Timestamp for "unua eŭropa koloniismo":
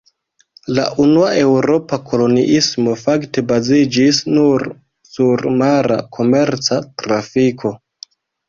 1.03-2.95